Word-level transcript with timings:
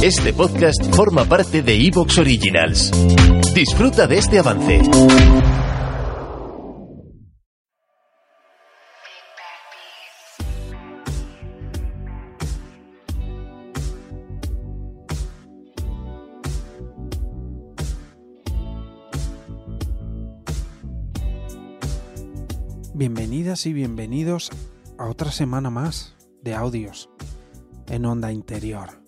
Este 0.00 0.32
podcast 0.32 0.94
forma 0.94 1.24
parte 1.24 1.60
de 1.60 1.74
Evox 1.74 2.18
Originals. 2.18 2.92
Disfruta 3.52 4.06
de 4.06 4.18
este 4.18 4.38
avance. 4.38 4.80
Bienvenidas 22.94 23.66
y 23.66 23.72
bienvenidos 23.72 24.50
a 24.96 25.08
otra 25.08 25.32
semana 25.32 25.70
más 25.70 26.14
de 26.42 26.54
audios 26.54 27.10
en 27.88 28.06
onda 28.06 28.30
interior. 28.30 29.07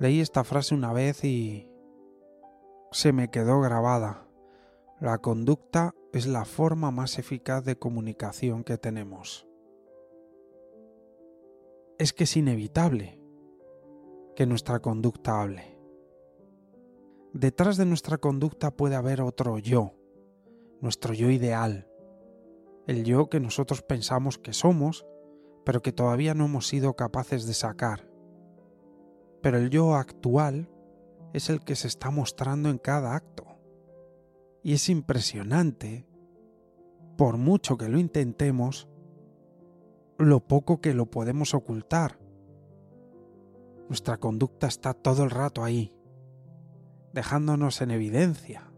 Leí 0.00 0.20
esta 0.20 0.44
frase 0.44 0.76
una 0.76 0.92
vez 0.92 1.24
y 1.24 1.68
se 2.92 3.12
me 3.12 3.30
quedó 3.30 3.60
grabada. 3.60 4.28
La 5.00 5.18
conducta 5.18 5.92
es 6.12 6.28
la 6.28 6.44
forma 6.44 6.92
más 6.92 7.18
eficaz 7.18 7.64
de 7.64 7.76
comunicación 7.76 8.62
que 8.62 8.78
tenemos. 8.78 9.48
Es 11.98 12.12
que 12.12 12.24
es 12.24 12.36
inevitable 12.36 13.20
que 14.36 14.46
nuestra 14.46 14.78
conducta 14.78 15.42
hable. 15.42 15.76
Detrás 17.32 17.76
de 17.76 17.84
nuestra 17.84 18.18
conducta 18.18 18.70
puede 18.70 18.94
haber 18.94 19.20
otro 19.20 19.58
yo, 19.58 19.94
nuestro 20.80 21.12
yo 21.12 21.28
ideal, 21.28 21.88
el 22.86 23.04
yo 23.04 23.28
que 23.28 23.40
nosotros 23.40 23.82
pensamos 23.82 24.38
que 24.38 24.52
somos, 24.52 25.04
pero 25.64 25.82
que 25.82 25.92
todavía 25.92 26.34
no 26.34 26.44
hemos 26.44 26.68
sido 26.68 26.94
capaces 26.94 27.46
de 27.46 27.54
sacar 27.54 28.07
pero 29.42 29.58
el 29.58 29.70
yo 29.70 29.94
actual 29.94 30.68
es 31.32 31.50
el 31.50 31.60
que 31.60 31.76
se 31.76 31.88
está 31.88 32.10
mostrando 32.10 32.70
en 32.70 32.78
cada 32.78 33.14
acto. 33.14 33.46
Y 34.62 34.74
es 34.74 34.88
impresionante, 34.88 36.06
por 37.16 37.36
mucho 37.36 37.76
que 37.76 37.88
lo 37.88 37.98
intentemos, 37.98 38.88
lo 40.18 40.40
poco 40.40 40.80
que 40.80 40.94
lo 40.94 41.06
podemos 41.06 41.54
ocultar. 41.54 42.18
Nuestra 43.88 44.18
conducta 44.18 44.66
está 44.66 44.94
todo 44.94 45.24
el 45.24 45.30
rato 45.30 45.64
ahí, 45.64 45.94
dejándonos 47.12 47.80
en 47.80 47.90
evidencia. 47.90 48.70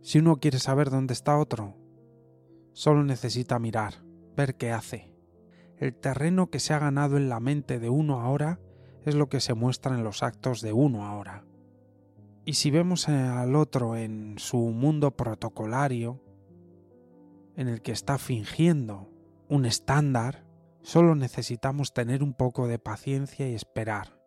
Si 0.00 0.20
uno 0.20 0.36
quiere 0.36 0.60
saber 0.60 0.90
dónde 0.90 1.12
está 1.12 1.36
otro, 1.36 1.74
solo 2.72 3.02
necesita 3.02 3.58
mirar, 3.58 4.04
ver 4.36 4.54
qué 4.54 4.70
hace. 4.70 5.15
El 5.78 5.94
terreno 5.94 6.48
que 6.48 6.60
se 6.60 6.72
ha 6.72 6.78
ganado 6.78 7.16
en 7.16 7.28
la 7.28 7.40
mente 7.40 7.78
de 7.78 7.90
uno 7.90 8.20
ahora 8.20 8.60
es 9.04 9.14
lo 9.14 9.28
que 9.28 9.40
se 9.40 9.54
muestra 9.54 9.94
en 9.94 10.04
los 10.04 10.22
actos 10.22 10.60
de 10.60 10.72
uno 10.72 11.06
ahora. 11.06 11.44
Y 12.44 12.54
si 12.54 12.70
vemos 12.70 13.08
al 13.08 13.56
otro 13.56 13.96
en 13.96 14.38
su 14.38 14.58
mundo 14.58 15.16
protocolario, 15.16 16.22
en 17.56 17.68
el 17.68 17.82
que 17.82 17.92
está 17.92 18.18
fingiendo 18.18 19.10
un 19.48 19.66
estándar, 19.66 20.44
solo 20.82 21.14
necesitamos 21.14 21.92
tener 21.92 22.22
un 22.22 22.34
poco 22.34 22.68
de 22.68 22.78
paciencia 22.78 23.48
y 23.48 23.54
esperar. 23.54 24.20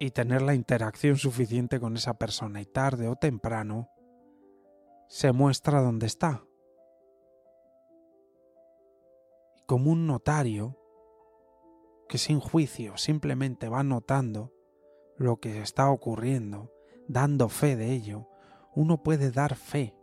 Y 0.00 0.10
tener 0.10 0.42
la 0.42 0.54
interacción 0.54 1.16
suficiente 1.16 1.80
con 1.80 1.96
esa 1.96 2.14
persona 2.14 2.60
y 2.60 2.66
tarde 2.66 3.08
o 3.08 3.16
temprano 3.16 3.88
se 5.08 5.32
muestra 5.32 5.80
dónde 5.80 6.06
está. 6.06 6.44
Como 9.68 9.92
un 9.92 10.06
notario 10.06 10.78
que 12.08 12.16
sin 12.16 12.40
juicio 12.40 12.96
simplemente 12.96 13.68
va 13.68 13.82
notando 13.82 14.50
lo 15.18 15.40
que 15.40 15.60
está 15.60 15.90
ocurriendo, 15.90 16.72
dando 17.06 17.50
fe 17.50 17.76
de 17.76 17.92
ello, 17.92 18.30
uno 18.74 19.02
puede 19.02 19.30
dar 19.30 19.56
fe 19.56 19.94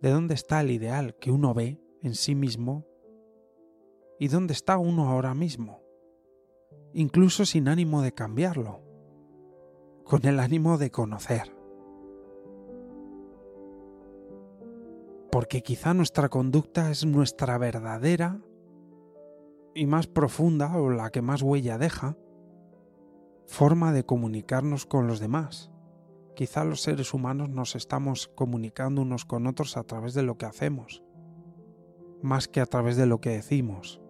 de 0.00 0.10
dónde 0.10 0.34
está 0.34 0.60
el 0.60 0.70
ideal 0.70 1.16
que 1.16 1.32
uno 1.32 1.52
ve 1.52 1.82
en 2.00 2.14
sí 2.14 2.36
mismo 2.36 2.86
y 4.20 4.28
dónde 4.28 4.52
está 4.52 4.78
uno 4.78 5.08
ahora 5.08 5.34
mismo, 5.34 5.82
incluso 6.92 7.44
sin 7.44 7.66
ánimo 7.66 8.02
de 8.02 8.14
cambiarlo, 8.14 8.82
con 10.04 10.24
el 10.26 10.38
ánimo 10.38 10.78
de 10.78 10.92
conocer. 10.92 11.57
Porque 15.38 15.62
quizá 15.62 15.94
nuestra 15.94 16.28
conducta 16.28 16.90
es 16.90 17.06
nuestra 17.06 17.58
verdadera 17.58 18.40
y 19.72 19.86
más 19.86 20.08
profunda 20.08 20.76
o 20.76 20.90
la 20.90 21.10
que 21.10 21.22
más 21.22 21.42
huella 21.42 21.78
deja 21.78 22.16
forma 23.46 23.92
de 23.92 24.04
comunicarnos 24.04 24.84
con 24.84 25.06
los 25.06 25.20
demás. 25.20 25.70
Quizá 26.34 26.64
los 26.64 26.80
seres 26.80 27.14
humanos 27.14 27.50
nos 27.50 27.76
estamos 27.76 28.26
comunicando 28.26 29.02
unos 29.02 29.24
con 29.24 29.46
otros 29.46 29.76
a 29.76 29.84
través 29.84 30.12
de 30.12 30.24
lo 30.24 30.36
que 30.38 30.46
hacemos, 30.46 31.04
más 32.20 32.48
que 32.48 32.60
a 32.60 32.66
través 32.66 32.96
de 32.96 33.06
lo 33.06 33.20
que 33.20 33.30
decimos. 33.30 34.00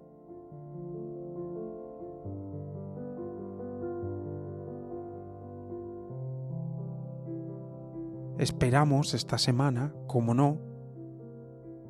Esperamos 8.39 9.13
esta 9.13 9.37
semana, 9.37 9.93
como 10.07 10.33
no, 10.33 10.68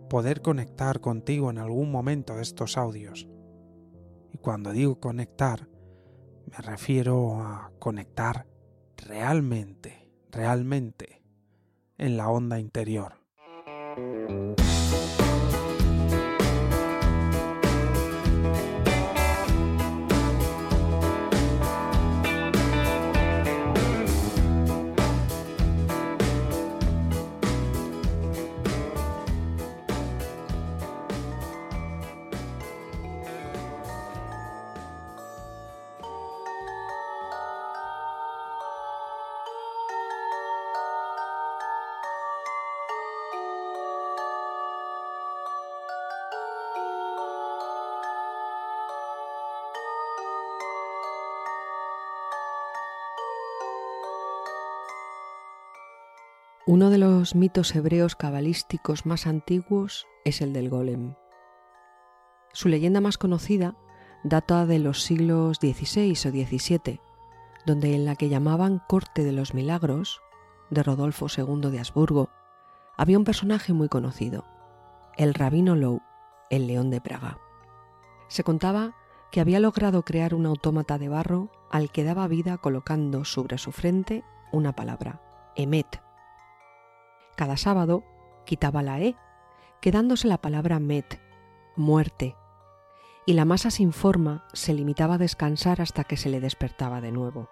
poder 0.08 0.42
conectar 0.42 1.00
contigo 1.00 1.50
en 1.50 1.58
algún 1.58 1.90
momento 1.90 2.36
de 2.36 2.42
estos 2.42 2.76
audios. 2.76 3.28
Y 4.32 4.38
cuando 4.38 4.72
digo 4.72 5.00
conectar, 5.00 5.68
me 6.46 6.58
refiero 6.58 7.40
a 7.40 7.72
conectar 7.78 8.46
realmente, 8.96 10.10
realmente 10.30 11.22
en 11.98 12.16
la 12.16 12.28
onda 12.28 12.58
interior. 12.58 13.17
Uno 56.68 56.90
de 56.90 56.98
los 56.98 57.34
mitos 57.34 57.74
hebreos 57.74 58.14
cabalísticos 58.14 59.06
más 59.06 59.26
antiguos 59.26 60.06
es 60.26 60.42
el 60.42 60.52
del 60.52 60.68
golem. 60.68 61.14
Su 62.52 62.68
leyenda 62.68 63.00
más 63.00 63.16
conocida 63.16 63.74
data 64.22 64.66
de 64.66 64.78
los 64.78 65.02
siglos 65.02 65.56
XVI 65.62 66.10
o 66.10 66.30
XVII, 66.30 67.00
donde 67.64 67.94
en 67.94 68.04
la 68.04 68.16
que 68.16 68.28
llamaban 68.28 68.82
Corte 68.86 69.24
de 69.24 69.32
los 69.32 69.54
Milagros, 69.54 70.20
de 70.68 70.82
Rodolfo 70.82 71.28
II 71.34 71.70
de 71.70 71.78
Habsburgo, 71.78 72.28
había 72.98 73.16
un 73.16 73.24
personaje 73.24 73.72
muy 73.72 73.88
conocido, 73.88 74.44
el 75.16 75.32
rabino 75.32 75.74
Lowe, 75.74 76.02
el 76.50 76.66
león 76.66 76.90
de 76.90 77.00
Praga. 77.00 77.38
Se 78.28 78.44
contaba 78.44 78.94
que 79.32 79.40
había 79.40 79.58
logrado 79.58 80.04
crear 80.04 80.34
un 80.34 80.44
autómata 80.44 80.98
de 80.98 81.08
barro 81.08 81.50
al 81.70 81.90
que 81.90 82.04
daba 82.04 82.28
vida 82.28 82.58
colocando 82.58 83.24
sobre 83.24 83.56
su 83.56 83.72
frente 83.72 84.22
una 84.52 84.76
palabra, 84.76 85.22
Emet. 85.56 86.06
Cada 87.38 87.56
sábado 87.56 88.02
quitaba 88.44 88.82
la 88.82 88.98
E, 88.98 89.14
quedándose 89.80 90.26
la 90.26 90.38
palabra 90.38 90.80
Met, 90.80 91.20
muerte, 91.76 92.34
y 93.26 93.34
la 93.34 93.44
masa 93.44 93.70
sin 93.70 93.92
forma 93.92 94.44
se 94.52 94.74
limitaba 94.74 95.14
a 95.14 95.18
descansar 95.18 95.80
hasta 95.80 96.02
que 96.02 96.16
se 96.16 96.30
le 96.30 96.40
despertaba 96.40 97.00
de 97.00 97.12
nuevo. 97.12 97.48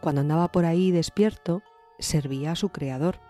Cuando 0.00 0.22
andaba 0.22 0.50
por 0.52 0.64
ahí 0.64 0.90
despierto, 0.90 1.60
servía 1.98 2.52
a 2.52 2.56
su 2.56 2.70
creador, 2.70 3.20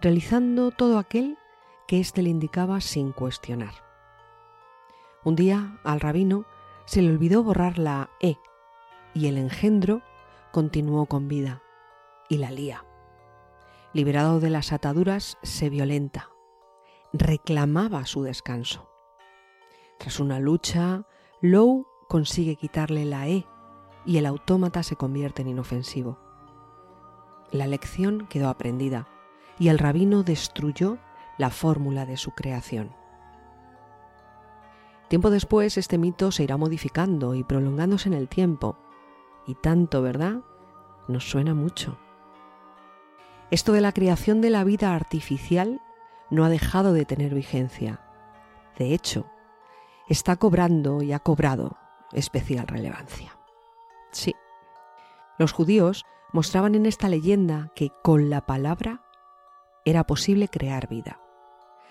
realizando 0.00 0.72
todo 0.72 0.98
aquel 0.98 1.38
que 1.86 2.00
éste 2.00 2.20
le 2.22 2.30
indicaba 2.30 2.80
sin 2.80 3.12
cuestionar. 3.12 3.74
Un 5.22 5.36
día 5.36 5.78
al 5.84 6.00
rabino 6.00 6.44
se 6.86 7.02
le 7.02 7.10
olvidó 7.10 7.44
borrar 7.44 7.78
la 7.78 8.10
E 8.18 8.36
y 9.14 9.28
el 9.28 9.38
engendro 9.38 10.02
continuó 10.50 11.06
con 11.06 11.28
vida 11.28 11.62
y 12.28 12.38
la 12.38 12.50
lía. 12.50 12.84
Liberado 13.94 14.40
de 14.40 14.48
las 14.48 14.72
ataduras, 14.72 15.36
se 15.42 15.68
violenta. 15.68 16.30
Reclamaba 17.12 18.06
su 18.06 18.22
descanso. 18.22 18.88
Tras 19.98 20.18
una 20.18 20.40
lucha, 20.40 21.06
Lowe 21.42 21.86
consigue 22.08 22.56
quitarle 22.56 23.04
la 23.04 23.28
E 23.28 23.46
y 24.06 24.16
el 24.16 24.24
autómata 24.24 24.82
se 24.82 24.96
convierte 24.96 25.42
en 25.42 25.48
inofensivo. 25.48 26.18
La 27.50 27.66
lección 27.66 28.26
quedó 28.28 28.48
aprendida 28.48 29.08
y 29.58 29.68
el 29.68 29.78
rabino 29.78 30.22
destruyó 30.22 30.96
la 31.36 31.50
fórmula 31.50 32.06
de 32.06 32.16
su 32.16 32.30
creación. 32.30 32.94
Tiempo 35.08 35.28
después 35.28 35.76
este 35.76 35.98
mito 35.98 36.32
se 36.32 36.44
irá 36.44 36.56
modificando 36.56 37.34
y 37.34 37.44
prolongándose 37.44 38.08
en 38.08 38.14
el 38.14 38.30
tiempo, 38.30 38.78
y 39.46 39.54
tanto, 39.54 40.00
¿verdad? 40.00 40.40
Nos 41.08 41.28
suena 41.28 41.52
mucho. 41.52 41.98
Esto 43.52 43.72
de 43.74 43.82
la 43.82 43.92
creación 43.92 44.40
de 44.40 44.48
la 44.48 44.64
vida 44.64 44.94
artificial 44.94 45.82
no 46.30 46.46
ha 46.46 46.48
dejado 46.48 46.94
de 46.94 47.04
tener 47.04 47.34
vigencia. 47.34 48.00
De 48.78 48.94
hecho, 48.94 49.26
está 50.08 50.36
cobrando 50.36 51.02
y 51.02 51.12
ha 51.12 51.18
cobrado 51.18 51.76
especial 52.14 52.66
relevancia. 52.66 53.36
Sí, 54.10 54.34
los 55.38 55.52
judíos 55.52 56.06
mostraban 56.32 56.74
en 56.74 56.86
esta 56.86 57.10
leyenda 57.10 57.70
que 57.74 57.90
con 58.02 58.30
la 58.30 58.46
palabra 58.46 59.04
era 59.84 60.04
posible 60.04 60.48
crear 60.48 60.88
vida, 60.88 61.20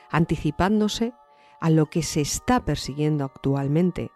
anticipándose 0.09 1.13
a 1.59 1.69
lo 1.69 1.91
que 1.91 2.01
se 2.01 2.21
está 2.21 2.65
persiguiendo 2.65 3.23
actualmente, 3.23 4.09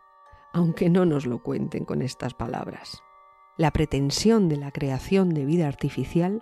aunque 0.51 0.89
no 0.89 1.05
nos 1.05 1.27
lo 1.27 1.43
cuenten 1.43 1.85
con 1.85 2.01
estas 2.01 2.33
palabras. 2.33 3.03
La 3.55 3.69
pretensión 3.69 4.49
de 4.49 4.57
la 4.57 4.71
creación 4.71 5.29
de 5.29 5.45
vida 5.45 5.67
artificial 5.67 6.41